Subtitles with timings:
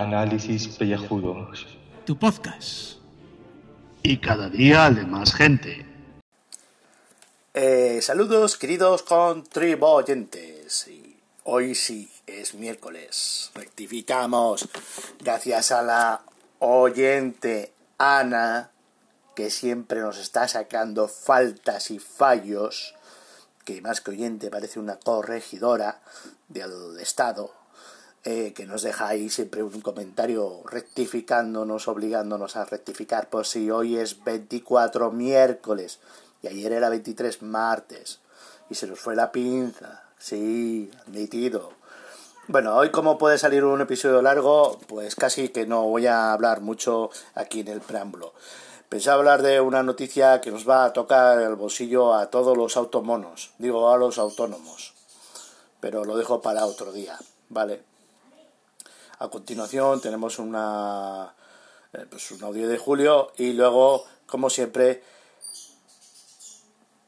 [0.00, 1.66] Análisis Pellejudos.
[2.06, 2.98] Tu podcast.
[4.02, 5.86] Y cada día de más gente.
[7.54, 10.88] Eh, saludos, queridos contribuyentes.
[10.88, 13.50] Y hoy sí es miércoles.
[13.54, 14.68] Rectificamos.
[15.20, 16.22] Gracias a la
[16.58, 18.70] oyente Ana,
[19.36, 22.94] que siempre nos está sacando faltas y fallos,
[23.64, 26.00] que más que oyente parece una corregidora
[26.48, 27.52] de, de Estado,
[28.24, 33.28] eh, que nos ahí siempre un comentario rectificándonos, obligándonos a rectificar.
[33.28, 35.98] Pues si hoy es 24 miércoles
[36.40, 38.20] y ayer era 23 martes
[38.70, 41.72] y se nos fue la pinza, sí, admitido.
[42.46, 46.60] Bueno, hoy como puede salir un episodio largo, pues casi que no voy a hablar
[46.60, 48.34] mucho aquí en el preámbulo.
[48.88, 52.76] Pensaba hablar de una noticia que nos va a tocar el bolsillo a todos los
[52.76, 54.94] automonos, digo a los autónomos,
[55.80, 57.82] pero lo dejo para otro día, ¿vale?
[59.22, 61.32] A continuación tenemos una,
[61.92, 65.00] eh, pues un audio de Julio y luego, como siempre,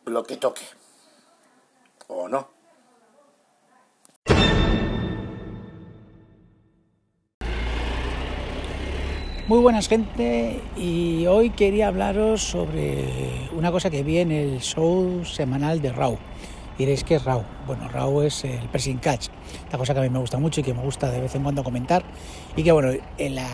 [0.05, 0.63] lo que toque.
[2.07, 2.47] ¿O no?
[9.49, 15.25] Muy buenas gente y hoy quería hablaros sobre una cosa que vi en el show
[15.25, 16.17] semanal de Raw.
[16.79, 17.45] Diréis que es RAW.
[17.67, 19.29] Bueno, RAW es el pressing catch,
[19.71, 21.43] la cosa que a mí me gusta mucho y que me gusta de vez en
[21.43, 22.05] cuando comentar
[22.57, 23.49] y que bueno, en la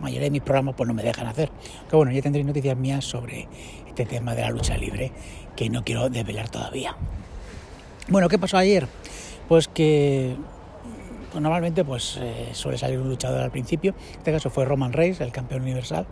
[0.00, 1.50] mayoría de mis programas pues no me dejan hacer.
[1.88, 3.48] Que bueno, ya tendréis noticias mías sobre
[3.86, 5.12] este tema de la lucha libre
[5.56, 6.96] que no quiero desvelar todavía.
[8.08, 8.88] Bueno, ¿qué pasó ayer?
[9.48, 10.36] Pues que
[11.30, 13.94] pues normalmente pues eh, suele salir un luchador al principio.
[14.12, 16.06] En este caso fue Roman Reigns, el campeón universal.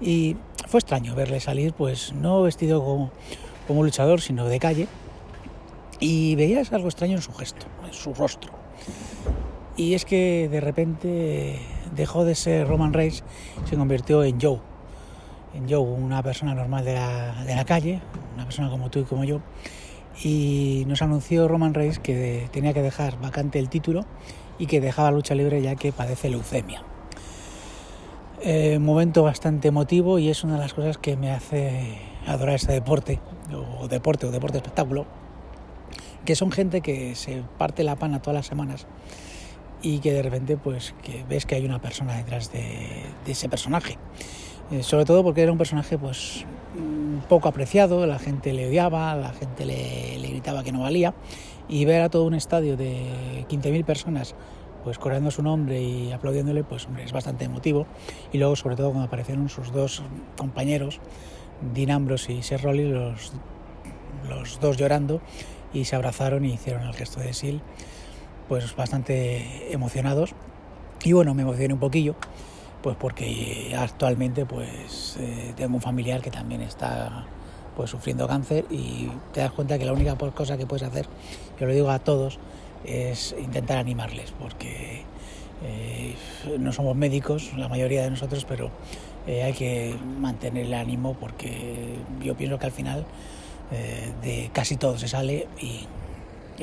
[0.00, 0.36] Y
[0.68, 3.10] fue extraño verle salir, pues no vestido como,
[3.66, 4.86] como luchador, sino de calle,
[6.00, 8.52] y veías algo extraño en su gesto, en su rostro.
[9.76, 11.58] Y es que de repente
[11.94, 13.24] dejó de ser Roman Reigns,
[13.68, 14.60] se convirtió en Joe.
[15.54, 18.00] En Joe, una persona normal de la, de la calle,
[18.34, 19.40] una persona como tú y como yo.
[20.22, 24.04] Y nos anunció Roman Reigns que tenía que dejar vacante el título
[24.58, 26.82] y que dejaba lucha libre ya que padece leucemia.
[28.40, 32.72] Eh, momento bastante emotivo y es una de las cosas que me hace adorar este
[32.72, 33.18] deporte,
[33.80, 35.06] o deporte o deporte espectáculo,
[36.24, 38.86] que son gente que se parte la pana todas las semanas
[39.82, 43.98] y que de repente pues que ves que hay una persona detrás de, ese personaje.
[44.70, 46.46] Eh, sobre todo porque era un personaje pues
[47.28, 51.14] poco apreciado, la gente le odiaba, la gente le, gritaba que no valía
[51.68, 54.34] y ver a todo un estadio de 15.000 personas
[54.82, 57.86] pues coreando su nombre y aplaudiéndole, pues es bastante emotivo.
[58.32, 60.02] Y luego, sobre todo, cuando aparecieron sus dos
[60.36, 61.00] compañeros,
[61.72, 63.32] Dean Ambrose y Seth Rollins, los,
[64.28, 65.22] los dos llorando,
[65.74, 67.60] y se abrazaron y hicieron el gesto de Sil,
[68.48, 70.34] pues bastante emocionados.
[71.02, 72.14] Y bueno, me emocioné un poquillo,
[72.82, 77.26] pues porque actualmente pues eh, tengo un familiar que también está
[77.76, 81.06] pues sufriendo cáncer y te das cuenta que la única cosa que puedes hacer,
[81.60, 82.38] yo lo digo a todos,
[82.84, 85.02] es intentar animarles, porque
[85.64, 86.14] eh,
[86.58, 88.70] no somos médicos, la mayoría de nosotros, pero
[89.26, 93.04] eh, hay que mantener el ánimo porque yo pienso que al final
[93.72, 95.86] eh, de casi todo se sale y,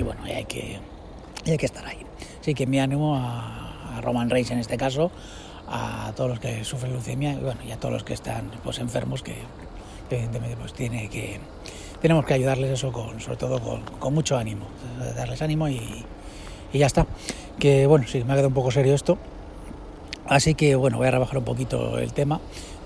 [0.01, 0.79] bueno, hay que,
[1.45, 1.99] hay que estar ahí.
[2.39, 5.11] Así que me animo a, Roman Reigns en este caso,
[5.67, 8.79] a todos los que sufren leucemia y, bueno, y a todos los que están pues,
[8.79, 9.35] enfermos, que
[10.09, 11.39] evidentemente pues, tiene que,
[12.01, 14.65] tenemos que ayudarles eso, con, sobre todo con, con mucho ánimo,
[15.15, 16.05] darles ánimo y,
[16.73, 17.05] y ya está.
[17.59, 19.17] Que bueno, sí, me ha quedado un poco serio esto.
[20.27, 22.39] Así que bueno, voy a rebajar un poquito el tema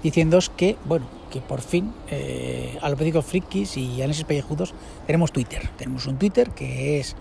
[0.06, 4.76] diciéndoos que, bueno, que por fin eh, a los médicos frikis y análisis pellejudos
[5.08, 5.68] tenemos Twitter.
[5.78, 7.16] Tenemos un Twitter que es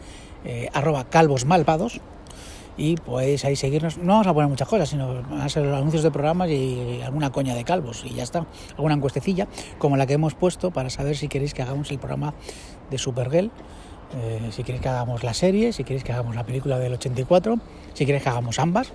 [0.44, 1.46] eh, arroba calvos
[2.76, 3.96] y podéis ahí seguirnos.
[3.96, 7.32] No vamos a poner muchas cosas, sino van a ser anuncios de programas y alguna
[7.32, 8.44] coña de calvos y ya está.
[8.72, 12.34] Alguna encuestecilla como la que hemos puesto para saber si queréis que hagamos el programa
[12.90, 13.50] de Supergirl.
[14.14, 17.58] Eh, si queréis que hagamos la serie, si queréis que hagamos la película del 84,
[17.94, 18.92] si queréis que hagamos ambas,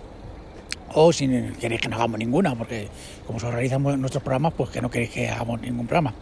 [0.94, 1.28] o si
[1.60, 2.88] queréis que no hagamos ninguna, porque
[3.26, 6.14] como se organizan nuestros programas, pues que no queréis que hagamos ningún programa,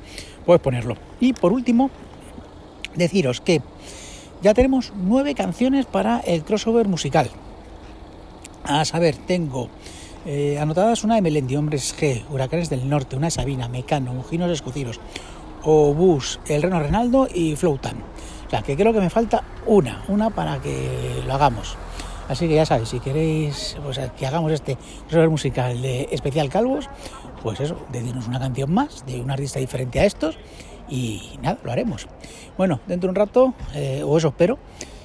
[0.46, 0.96] puedes ponerlo.
[1.20, 1.90] Y por último,
[2.96, 3.62] deciros que
[4.42, 7.30] ya tenemos nueve canciones para el crossover musical.
[8.64, 9.70] A saber, tengo
[10.26, 14.52] eh, anotadas una de Melendi, Hombres G, Huracanes del Norte, una de Sabina, Mecano, Mujinos
[14.52, 15.00] Escociros,
[15.64, 17.98] Obús, El Reno Renaldo y Flowtan.
[18.46, 21.78] O sea, que creo que me falta una, una para que lo hagamos.
[22.28, 23.78] Así que ya sabéis, si queréis
[24.18, 24.78] que hagamos este
[25.08, 26.90] crossover musical de especial Calvos,
[27.42, 30.38] pues eso, dedirnos una canción más de un artista diferente a estos
[30.90, 32.08] y nada, lo haremos.
[32.58, 34.60] Bueno, dentro de un rato, eh, o eso espero,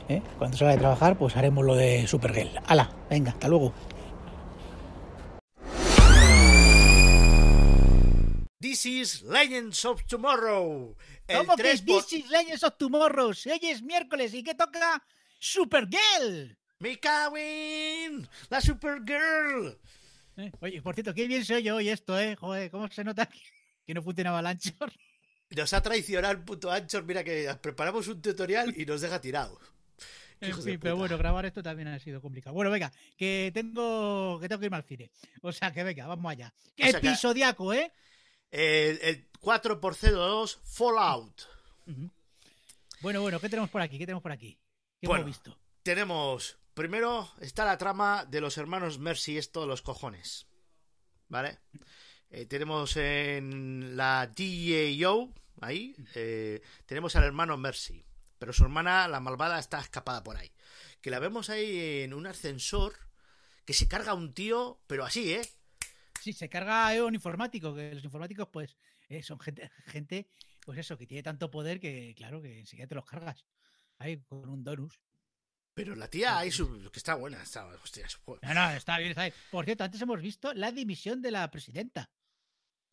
[0.09, 2.59] eh, cuando salga de trabajar, pues haremos lo de Supergirl.
[2.67, 2.91] ¡Hala!
[3.09, 3.73] Venga, hasta luego.
[8.61, 10.97] This is Legends of Tomorrow.
[11.27, 13.29] ¿Cómo que 3 This is Legends of Tomorrow?
[13.29, 15.05] Hoy es miércoles y que toca
[15.39, 16.57] Supergirl.
[16.83, 16.99] ¡Me
[17.37, 19.79] en la Supergirl!
[20.37, 22.35] Eh, Oye, por cierto, qué bien soy yo hoy esto, ¿eh?
[22.35, 23.29] Joder, ¿cómo se nota
[23.87, 24.93] que, no funcionaba el Anchor?
[25.51, 27.05] Nos ha traicionado el puto Anchor.
[27.05, 29.61] Mira que preparamos un tutorial y nos deja tirado.
[30.41, 32.53] En fin, pero bueno, grabar esto también ha sido complicado.
[32.53, 35.13] Bueno, venga, que tengo que tengo que irme al cine.
[35.43, 36.53] O sea, que venga, vamos allá.
[36.75, 37.93] Que- Episodiaco, ¿eh?
[38.51, 41.43] El, el 4x02 Fallout.
[43.03, 43.99] Bueno, bueno, ¿qué tenemos por aquí?
[43.99, 44.59] ¿Qué tenemos por aquí?
[45.01, 45.23] ¿Qué Bueno.
[45.23, 45.57] hemos visto?
[45.85, 50.47] Tenemos, primero está la trama de los hermanos Mercy, esto de los cojones.
[51.29, 51.59] ¿Vale?
[52.31, 58.05] Eh, tenemos en la DAO, ahí, eh, tenemos al hermano Mercy.
[58.39, 60.51] Pero su hermana, la malvada, está escapada por ahí.
[61.01, 62.95] Que la vemos ahí en un ascensor
[63.65, 65.49] que se carga un tío, pero así, ¿eh?
[66.21, 68.77] Sí, se carga un informático, que los informáticos, pues,
[69.09, 70.29] eh, son gente, gente,
[70.61, 73.45] pues eso, que tiene tanto poder que, claro, que enseguida te los cargas.
[73.99, 75.01] Ahí, con un donus.
[75.75, 79.11] Pero la tía ahí, su- que está buena, está, hostia, su- No, no, está bien,
[79.11, 79.35] está bien.
[79.51, 82.11] Por cierto, antes hemos visto la dimisión de la presidenta.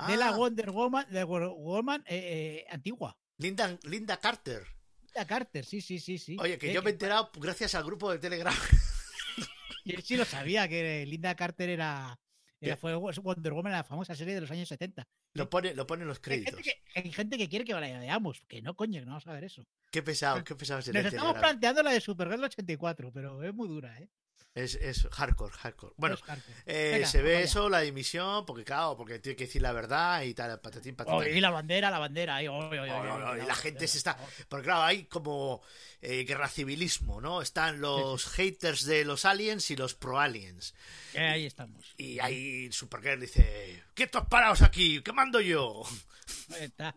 [0.08, 3.18] De la Ah, Wonder Woman, de Wonder Woman eh, eh, antigua.
[3.38, 4.66] Linda, Linda Carter.
[5.14, 6.38] La Carter, sí, sí, sí, sí.
[6.40, 8.54] Oye, que Eh, yo me he enterado gracias al grupo de Telegram.
[9.86, 12.20] Yo sí lo sabía, que Linda Carter era,
[12.62, 15.08] era fue Wonder Woman la famosa serie de los años 70.
[15.34, 16.62] Lo pone, lo pone en los Hay gente, créditos.
[16.94, 19.34] que, hay gente que quiere que la veamos, que no, coño, que no vamos a
[19.34, 19.66] ver eso.
[19.92, 23.54] Qué pesado, qué pesado es el Nos estamos planteando la de Supergirl 84, pero es
[23.54, 24.10] muy dura, ¿eh?
[24.56, 25.94] Es, es hardcore, hardcore.
[25.96, 26.58] Bueno, hardcore.
[26.66, 30.24] eh, Venga, se ve eso, la dimisión, porque claro, porque tiene que decir la verdad
[30.24, 31.20] y tal, patatín, patatán.
[31.20, 32.40] Oh, y la bandera, la bandera.
[32.40, 33.98] oh, oh, oh, Oh, oh, oh, oh, oh, y oh, la oh, gente oh, se
[34.00, 34.18] está.
[34.20, 34.28] oh.
[34.50, 35.62] Porque claro, hay como
[36.02, 37.42] eh, guerra civilismo, ¿no?
[37.44, 40.74] Están los haters de los aliens y los pro-aliens.
[41.14, 41.94] Eh, ahí estamos.
[41.98, 45.02] Y ahí Supergirl dice: ¡Quietos parados aquí!
[45.04, 45.84] ¿Qué mando yo?
[46.56, 46.96] Ahí está.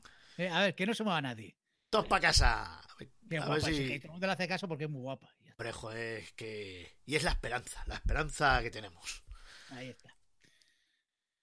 [0.51, 1.55] A ver, que no se mueva nadie.
[1.93, 2.81] ¡Todos para casa!
[2.81, 2.87] A
[3.29, 5.29] guapa ver si- que todo el mundo le hace caso porque es muy guapa.
[5.59, 6.97] Pero joder, es que.
[7.05, 9.23] Y es la esperanza, la esperanza que tenemos.
[9.69, 10.09] Ahí está.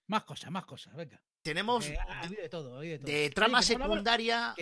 [0.08, 1.22] Más cosas, más cosas, venga.
[1.42, 3.12] Tenemos Eh, ha habido de todo, ha habido de todo.
[3.12, 4.54] de trama hablamos- secundaria.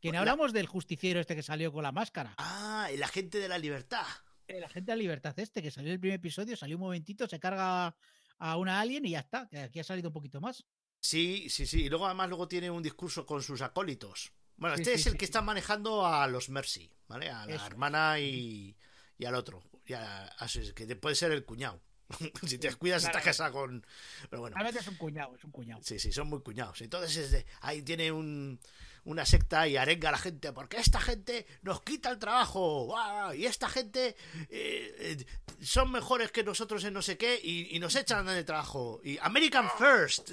[0.00, 2.34] Que no hablamos del justiciero este que salió con la máscara.
[2.38, 4.04] Ah, el agente de la libertad.
[4.48, 7.28] El agente de la libertad este, que salió en el primer episodio, salió un momentito,
[7.28, 7.94] se carga
[8.38, 9.48] a una alien y ya está.
[9.62, 10.64] Aquí ha salido un poquito más.
[11.00, 11.84] Sí, sí, sí.
[11.84, 14.32] Y luego además luego tiene un discurso con sus acólitos.
[14.62, 17.28] Bueno, Sí, este sí, es el sí, que está manejando a los Mercy, ¿vale?
[17.28, 17.66] A la Eso.
[17.66, 18.76] hermana y,
[19.18, 19.60] y al otro.
[19.84, 21.82] Y a- a que puede ser el cuñado.
[22.46, 23.18] si te cuidas, Claro.
[23.18, 23.84] está casado con.
[24.30, 24.56] Pero bueno.
[24.56, 25.82] A veces es un cuñado, es un cuñado.
[25.82, 26.80] Sí, sí, son muy cuñados.
[26.80, 28.60] Entonces es de- ahí tiene un,
[29.04, 33.34] una secta y arenga a la gente, porque esta gente nos quita el trabajo, ¡guau!
[33.34, 34.14] y esta gente
[34.48, 35.26] eh, eh,
[35.60, 39.00] son mejores que nosotros en no sé qué y, y nos echan del trabajo.
[39.02, 40.28] Y American First.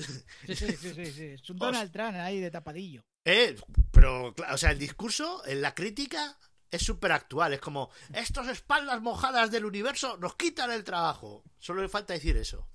[0.46, 1.24] Sí, sí, sí, sí, sí.
[1.42, 3.04] Es un Donald Trump ahí de tapadillo.
[3.32, 3.56] Eh,
[3.92, 6.36] pero, o sea, el discurso, en la crítica,
[6.72, 7.54] es súper actual.
[7.54, 11.44] Es como, estos espaldas mojadas del universo nos quitan el trabajo.
[11.60, 12.68] Solo le falta decir eso.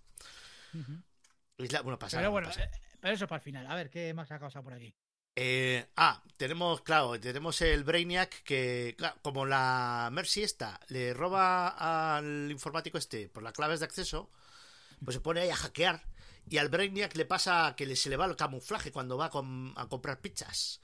[1.83, 2.67] Bueno, pasada, Pero bueno, pasada.
[2.67, 2.71] eh,
[3.01, 3.67] pero eso para el final.
[3.67, 4.95] A ver, ¿qué más ha causado por aquí?
[5.37, 12.17] Eh, ah, tenemos, claro, tenemos el Brainiac que, claro, como la Mercy esta le roba
[12.17, 14.31] al informático este por las claves de acceso,
[15.05, 16.05] pues se pone ahí a hackear
[16.49, 19.73] y al Brainiac le pasa que se le va el camuflaje cuando va a, com-
[19.77, 20.81] a comprar pizzas.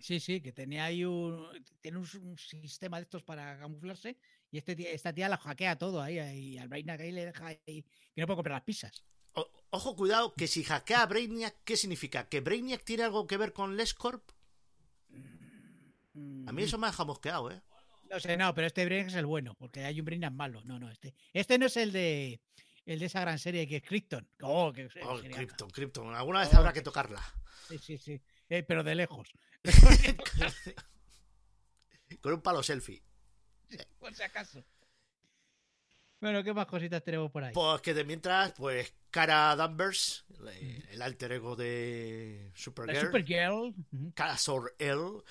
[0.00, 1.48] Sí, sí, que tenía ahí un,
[1.80, 4.16] tiene un, sistema de estos para camuflarse
[4.50, 7.58] y este, esta tía la hackea todo ahí, y al Brainiac ahí le deja ahí,
[7.64, 9.04] que no puede comprar las pizzas.
[9.34, 12.28] O- ojo, cuidado, que si hackea a Brainiac, ¿qué significa?
[12.28, 14.22] ¿Que Brainiac tiene algo que ver con LesCorp?
[16.46, 17.60] A mí eso me ha dejado mosqueado, ¿eh?
[18.10, 20.62] No sé, no, pero este Brainiac es el bueno, porque hay un Brainiac malo.
[20.64, 21.14] No, no, este.
[21.32, 22.40] Este no es el de
[22.92, 24.28] el de esa gran serie que es Krypton.
[24.42, 25.18] Oh, que Oh.
[25.20, 26.14] Krypton, Krypton.
[26.14, 27.22] Alguna vez Oh, habrá que tocarla.
[27.68, 28.20] Sí, sí, sí.
[28.48, 29.28] Eh, pero de lejos.
[32.22, 33.02] Con un palo selfie.
[33.98, 34.64] Por si acaso.
[36.20, 37.52] Bueno, ¿qué más cositas tenemos por ahí?
[37.54, 40.24] Pues que de mientras, pues Cara Danvers,
[40.90, 43.52] el alter ego de La Supergirl, Supergirl.
[43.92, 44.12] Ujú.
[44.16, 45.22] Cara Sor-El,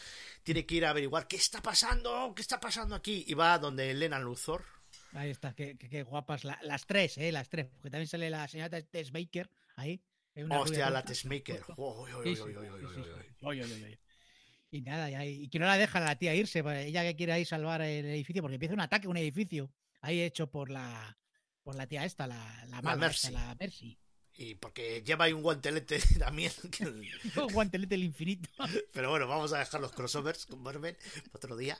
[0.43, 3.25] tiene que ir a averiguar qué está pasando, qué está pasando aquí.
[3.27, 4.63] Y va donde Elena Luthor.
[5.13, 6.43] Ahí está, qué, qué- qué guapas.
[6.43, 7.31] la- las tres, ¿eh?
[7.31, 7.67] Las tres.
[7.67, 10.01] Porque también sale la señora Tess Baker ahí.
[10.35, 11.03] una Hostia, la
[13.41, 13.97] oy.
[14.69, 17.15] Y nada, y, ahí- y que no la dejan a la tía irse, ella que
[17.15, 19.71] quiere ahí salvar el edificio, porque empieza un ataque a un edificio
[20.01, 21.17] ahí hecho por la
[21.63, 23.31] por la tía esta, la, la mala, esta, Mercy.
[23.31, 23.99] la Mercy.
[24.39, 26.51] Y porque lleva ahí un guantelete también.
[27.35, 28.47] un guantelete del infinito.
[28.93, 30.95] Pero bueno, vamos a dejar los crossovers con Marvel
[31.33, 31.79] otro día.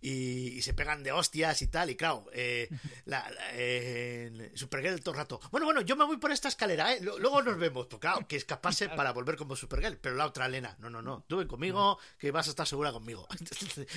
[0.00, 1.90] Y, se pegan de hostias y tal.
[1.90, 2.68] Y claro, eh,
[3.04, 5.40] la, eh, Supergirl todo el rato.
[5.50, 7.00] Bueno, bueno, yo me voy por esta escalera, ¿eh?
[7.00, 7.86] Luego nos vemos.
[7.86, 9.96] Porque claro, que escapase para volver como Supergirl.
[9.96, 11.24] Pero la otra Elena, no, no, no.
[11.26, 13.26] Tú ven conmigo, que vas a estar segura conmigo.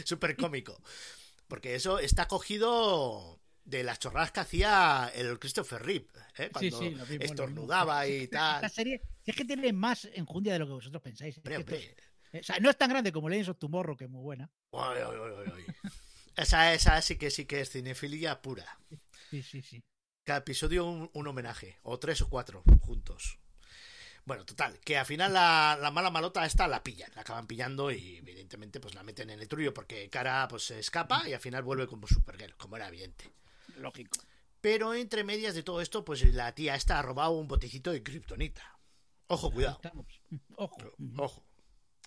[0.05, 0.81] Súper cómico.
[1.47, 6.49] Porque eso está cogido de las chorradas que hacía el Christopher Reeve, ¿eh?
[6.51, 8.69] cuando estornudaba y tal.
[8.69, 11.37] Serie es que tiene más enjundia de lo que vosotros pensáis.
[11.37, 14.49] o sea, no es tan grande como Legends of Tomorrow, que es muy buena.
[16.35, 18.79] esa, esa sí que sí que es cinefilia pura.
[19.29, 19.83] Sí, sí, sí.
[20.23, 23.39] Cada episodio un, homenaje, o tres o cuatro juntos.
[24.23, 27.91] Bueno, total, que al final la, la, mala malota esta la pillan, la acaban pillando
[27.91, 31.39] y evidentemente pues la meten en el trullo porque Cara pues se escapa y al
[31.39, 33.31] final vuelve como Supergirl, como era evidente.
[33.81, 34.17] Lógico.
[34.61, 38.03] Pero entre medias de todo esto, pues la tía esta ha robado un botecito de
[38.03, 38.79] kriptonita.
[39.27, 39.79] Ojo, cuidado.
[40.55, 40.77] Ojo.
[41.17, 41.45] Ojo.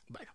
[0.09, 0.33] Bueno.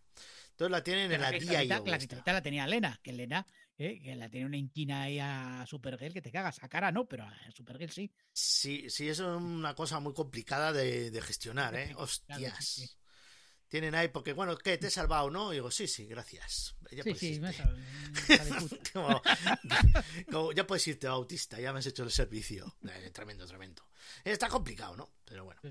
[0.52, 4.14] Entonces la tienen en la tía La kriptonita la tenía Lena, que Lena, eh, que
[4.16, 6.62] la tiene una inquina ahí a Supergirl que te cagas.
[6.62, 8.12] A cara no, pero a Supergirl sí.
[8.34, 11.94] Sí, sí, eso es una cosa muy complicada de, gestionar, ¿eh?
[11.96, 12.99] Hostias
[13.70, 14.78] tienen ahí, porque bueno, ¿qué?
[14.78, 15.54] ¿Te he salvado, no?
[15.54, 16.76] Y digo, sí, sí, gracias.
[16.92, 17.54] Ya sí, sí, me
[20.56, 22.76] ya puedes irte, Bautista, ya me has hecho el servicio.
[22.84, 23.84] Eh, tremendo, tremendo.
[24.24, 25.14] Está complicado, ¿no?
[25.24, 25.62] Pero bueno.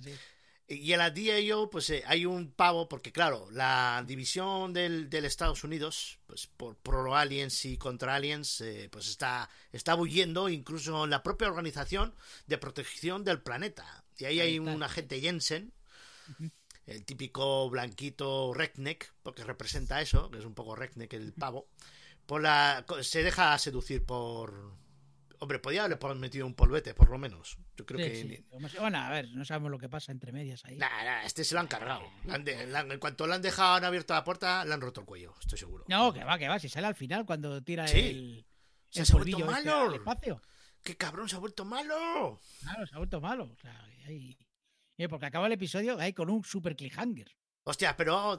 [0.70, 5.24] Y en la DAO, pues eh, hay un pavo, porque claro, la división del, del
[5.24, 11.04] Estados Unidos, pues por pro aliens y contra aliens, eh, pues está, está bulliendo incluso
[11.04, 12.14] en la propia organización
[12.46, 14.04] de protección del planeta.
[14.18, 15.72] Y ahí, hay un agente Jensen,
[16.88, 21.68] el típico blanquito redneck, porque representa eso, que es un poco redneck el pavo,
[22.26, 24.76] por la, se deja seducir por...
[25.40, 27.58] Hombre, podía haberle metido un polvete, por lo menos.
[27.76, 28.44] Yo creo que...
[28.80, 30.76] Bueno, a ver, no sabemos lo que pasa entre medias ahí.
[30.76, 32.02] Nah, este se lo han cargado.
[32.24, 35.58] en cuanto le han dejado, han abierto la puerta, le han roto el cuello, estoy
[35.58, 35.84] seguro.
[35.88, 38.44] No, que va, que va, si sale al final cuando tira el...
[38.90, 40.40] Se, ha vuelto este malo.
[40.82, 42.40] ¡Qué cabrón, se ha vuelto malo!
[42.60, 43.44] Claro, se ha vuelto malo.
[43.44, 44.36] O sea, ahí...
[44.98, 47.34] Eh, porque acaba el episodio ahí con un super cliffhanger.
[47.62, 48.36] Hostia, pero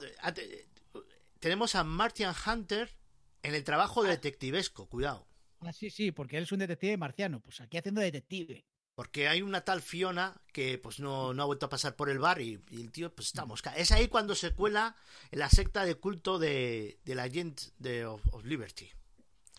[1.39, 2.95] tenemos a Martian Hunter
[3.41, 4.11] en el trabajo de ah.
[4.11, 5.27] detectivesco, cuidado.
[5.61, 8.65] Ah, sí, sí, porque él es un detective marciano, pues aquí haciendo detective.
[8.95, 12.19] Porque hay una tal Fiona que pues no, no ha vuelto a pasar por el
[12.19, 13.73] bar y, el tío pues está mosca.
[13.77, 14.97] Es ahí cuando se cuela
[15.31, 18.89] en la secta de culto de, de la gente de of, Liberty.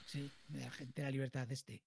[0.07, 1.83] Sí, de la gente de la libertad de este.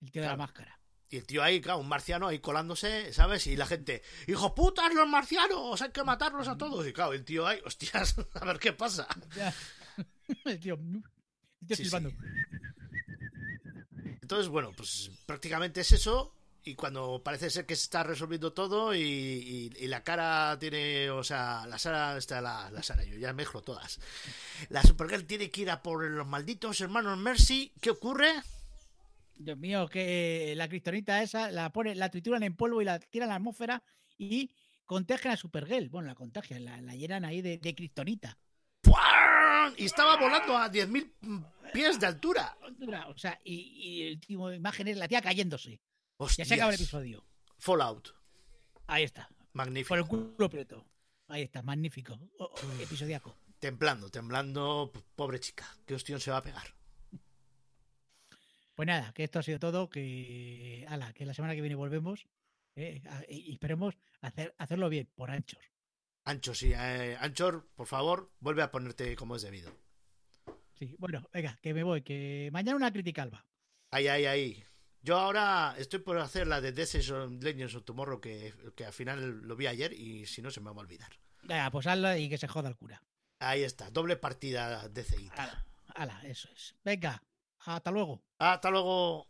[0.00, 0.78] El tío de la máscara.
[1.14, 3.46] Y el tío ahí, claro, un marciano ahí colándose, ¿sabes?
[3.46, 6.84] Y la gente, hijo putas los marcianos, hay que matarlos a todos.
[6.88, 9.06] Y claro, el tío ahí, hostias, a ver qué pasa.
[10.44, 12.10] El tío, el tío silbando.
[14.22, 16.34] Entonces, bueno, pues prácticamente es eso.
[16.64, 21.66] Y cuando parece ser que se está resolviendo todo y, la cara tiene, o sea,
[21.66, 24.00] la Sara, está la, la Sara, yo ya mezclo todas.
[24.70, 27.72] La Supergirl tiene que ir a por los malditos hermanos Mercy.
[27.82, 28.32] ¿Qué ocurre?
[29.36, 33.28] Dios mío, que la cristonita esa la pone, la trituran en polvo y la tiran
[33.28, 33.82] a la atmósfera
[34.16, 34.50] y
[34.84, 35.88] contagian a Supergirl.
[35.88, 38.38] Bueno, la contagian, la, llenan ahí de, de cristonita.
[39.76, 42.56] Y estaba volando a 10.000 pies de altura.
[43.08, 45.80] O sea, y, el último imagen es la tía cayéndose.
[46.36, 47.24] Ya se acaba el episodio.
[47.58, 48.14] Fallout.
[48.86, 49.28] Ahí está.
[49.52, 49.88] Magnífico.
[49.88, 50.86] Por el culo preto.
[51.28, 52.18] Ahí está, magnífico.
[52.80, 53.36] episodiaco.
[53.58, 54.92] Temblando, temblando.
[55.16, 55.66] Pobre chica.
[55.86, 56.74] ¿Qué hostión se va a pegar?
[58.74, 62.26] Pues nada, que esto ha sido todo, que, ala, que la semana que viene volvemos
[62.74, 65.62] eh, y esperemos hacer, hacerlo bien, por Anchor.
[66.24, 69.72] Anchor, sí, eh, Anchor, por favor, vuelve a ponerte como es debido.
[70.72, 73.46] Sí, bueno, venga, que me voy, que mañana una crítica alba.
[73.92, 74.64] Ahí, ahí, ahí.
[75.02, 76.94] Yo ahora estoy por hacer la de Death
[77.40, 80.70] Legends of Tomorrow, que, que al final lo vi ayer y si no se me
[80.70, 81.10] va a olvidar.
[81.42, 83.02] Venga, pues hazla y que se joda el cura.
[83.38, 85.04] Ahí está, doble partida de
[85.36, 86.74] Ala, ala, eso es.
[86.82, 87.22] Venga,
[87.66, 88.20] hasta luego.
[88.38, 89.26] Hasta luego.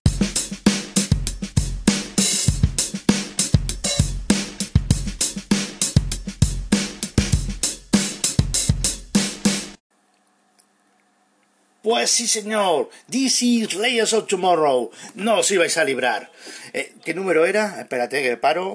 [11.83, 12.89] Pues sí, señor.
[13.11, 14.91] This is Layers of Tomorrow.
[15.17, 16.33] No os ibais a librar.
[16.73, 17.79] Eh, ¿Qué número era?
[17.79, 18.75] Espérate que paro.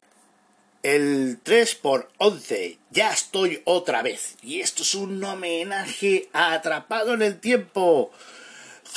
[0.84, 2.78] El 3 por 11.
[2.92, 4.38] Ya estoy otra vez.
[4.44, 8.12] Y esto es un homenaje Atrapado en el Tiempo.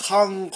[0.09, 0.51] Han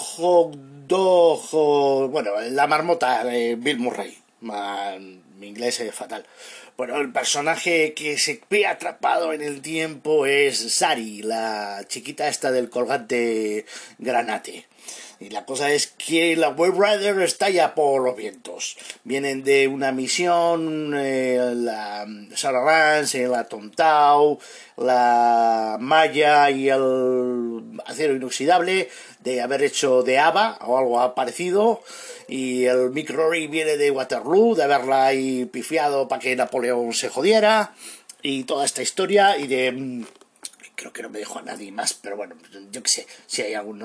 [0.87, 4.17] Dojo, bueno, la marmota de Bill Murray.
[4.41, 6.25] mi inglés es fatal.
[6.77, 12.51] Bueno, el personaje que se ve atrapado en el tiempo es Sari, la chiquita esta
[12.51, 13.65] del colgante
[13.97, 14.65] granate.
[15.19, 18.77] Y la cosa es que la Web Rider estalla por los vientos.
[19.03, 22.05] Vienen de una misión, eh, la
[22.35, 24.37] Sarah Rance, la Tontau,
[24.77, 28.89] la Maya y el acero inoxidable
[29.23, 31.81] de haber hecho de Ava o algo parecido.
[32.27, 37.09] Y el Mick Rory viene de Waterloo, de haberla ahí pifiado para que Napoleón se
[37.09, 37.73] jodiera.
[38.21, 40.05] Y toda esta historia y de mm,
[40.77, 42.35] creo que no me dejo a nadie más, pero bueno,
[42.71, 43.83] yo qué sé, si hay algún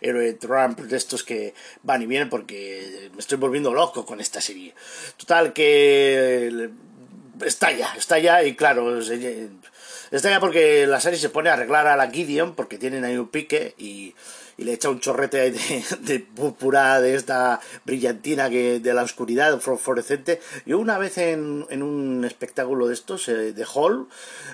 [0.00, 4.40] héroe Trump de estos que van y vienen porque me estoy volviendo loco con esta
[4.40, 4.74] serie.
[5.16, 6.70] Total, que
[7.44, 8.98] estalla, estalla y claro,
[10.10, 13.28] estalla porque la serie se pone a arreglar a la Gideon porque tienen ahí un
[13.28, 14.14] pique y
[14.64, 20.40] le echa un chorrete de, de púrpura de esta brillantina que de la oscuridad fluorescente.
[20.66, 24.08] Yo una vez en, en un espectáculo de estos, eh, de Hall,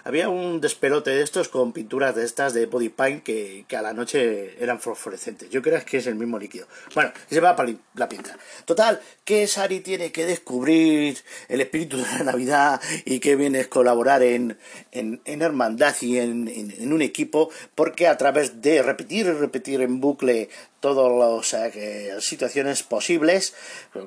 [0.04, 3.82] había un despelote de estos con pinturas de estas de body paint que, que a
[3.82, 5.50] la noche eran fluorescentes.
[5.50, 6.66] Yo creo que es el mismo líquido.
[6.94, 8.36] Bueno, se va para la pinta.
[8.64, 13.68] Total, que Sari tiene que descubrir el espíritu de la Navidad y que viene a
[13.68, 14.58] colaborar en,
[14.92, 19.80] en, en hermandad y en, en, un equipo, porque a través de repetir y repetir
[19.80, 20.49] en bucle
[20.81, 23.55] todas las eh, situaciones posibles,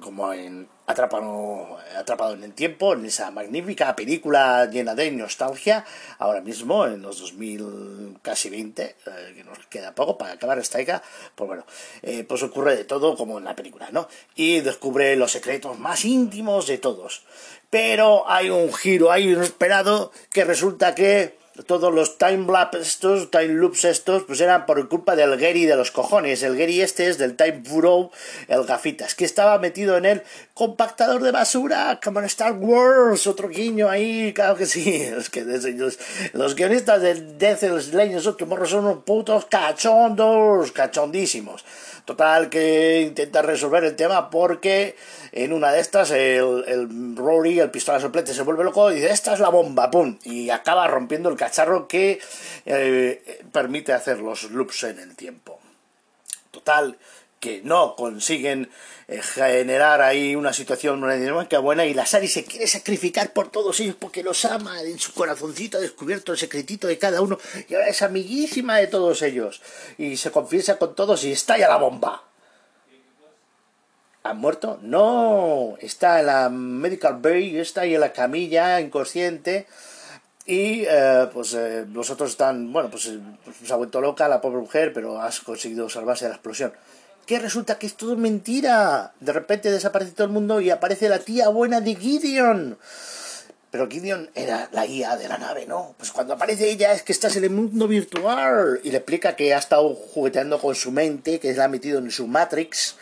[0.02, 5.86] como en Atrapado, Atrapado en el Tiempo, en esa magnífica película llena de nostalgia,
[6.18, 8.96] ahora mismo en los 2000, casi 20, eh,
[9.36, 11.04] que nos queda poco para acabar esta época,
[11.36, 11.66] pues bueno,
[12.02, 14.08] eh, pues ocurre de todo como en la película, ¿no?
[14.36, 17.24] Y descubre los secretos más íntimos de todos.
[17.70, 22.48] Pero hay un giro ahí inesperado que resulta que todos los time
[22.80, 26.44] estos, time loops estos, pues eran por culpa del Gary de los cojones.
[26.44, 28.12] El Gary este es del Time Bureau,
[28.48, 33.50] el gafitas, que estaba metido en el compactador de basura, como en Star Wars, otro
[33.50, 35.02] guiño ahí, claro que sí.
[35.22, 36.00] Es que los,
[36.34, 41.64] los guionistas de Death Legends of Tomorrow son unos putos cachondos, cachondísimos.
[42.12, 44.98] Total que intenta resolver el tema porque
[45.32, 49.12] en una de estas el, el Rory, el pistola soplete, se vuelve loco y dice,
[49.12, 50.20] esta es la bomba, ¡pum!
[50.26, 52.20] Y acaba rompiendo el cacharro que
[52.66, 55.62] eh, permite hacer los loops en el tiempo.
[56.52, 56.98] Total,
[57.42, 58.70] que no consiguen
[59.08, 63.50] eh, generar ahí una situación, una dinámica buena, y la Sari se quiere sacrificar por
[63.50, 67.40] todos ellos porque los ama, en su corazoncito ha descubierto el secretito de cada uno,
[67.68, 69.62] y ahora es amiguísima de todos ellos,
[69.98, 72.24] y se confiesa con todos y estalla la bomba.
[74.24, 74.78] ¿Han muerto?
[74.84, 79.66] No, está en la Medical Bay, está ahí en la camilla, inconsciente,
[80.46, 83.12] y eh, pues eh, los otros están, bueno, pues,
[83.44, 86.72] pues se ha vuelto loca la pobre mujer, pero has conseguido salvarse de la explosión
[87.26, 89.14] que resulta que es todo mentira.
[89.20, 92.78] De repente desaparece todo el mundo y aparece la tía buena de Gideon.
[93.72, 95.96] Pero Gideon era la guía de la nave, ¿no?
[95.98, 99.54] Pues cuando aparece ella es que estás en el mundo virtual y le explica que
[99.54, 102.98] ha estado jugueteando con su mente, que la ha metido en su Matrix,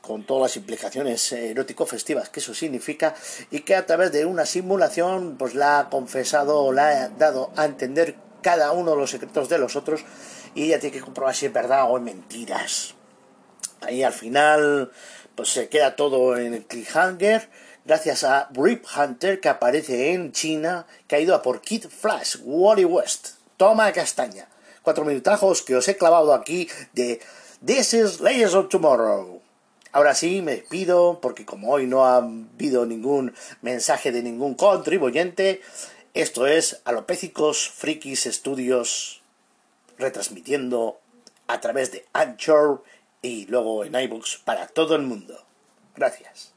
[0.00, 3.14] con todas las implicaciones erótico-festivas que eso significa,
[3.50, 7.66] y que a través de una simulación pues la ha confesado la ha dado a
[7.66, 10.02] entender cada uno de los secretos de los otros
[10.54, 12.95] y ella tiene que comprobar si es verdad o es mentiras.
[13.80, 14.90] Ahí al final
[15.34, 17.48] pues se queda todo en el cliffhanger
[17.84, 22.36] gracias a Rip Hunter que aparece en China que ha ido a por Kid Flash,
[22.42, 23.36] Wally West.
[23.56, 24.48] Toma castaña.
[24.82, 27.20] Cuatro minutajos que os he clavado aquí de
[27.64, 29.40] This is Legends of Tomorrow.
[29.92, 35.62] Ahora sí, me despido porque como hoy no ha habido ningún mensaje de ningún contribuyente,
[36.12, 39.22] esto es Alopécicos Frikis Studios
[39.96, 40.98] retransmitiendo
[41.46, 42.82] a través de Anchor
[43.26, 45.44] y luego en iBooks para todo el mundo.
[45.94, 46.55] Gracias.